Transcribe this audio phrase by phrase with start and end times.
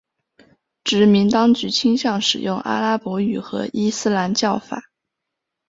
[0.83, 4.81] 殖民当局倾向使用阿拉伯语和伊斯兰教法。